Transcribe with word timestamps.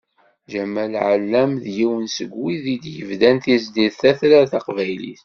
Ǧamal 0.51 0.93
Ɛellam 1.09 1.51
d 1.63 1.65
yiwen 1.77 2.05
seg 2.15 2.29
wid 2.41 2.65
i 2.75 2.77
d-yebdan 2.83 3.37
tizlit 3.43 3.95
tatrart 4.01 4.49
taqbaylit. 4.53 5.19